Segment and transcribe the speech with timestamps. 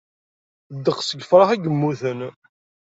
[0.75, 2.19] Ddeqs n yifṛax i yemmuten.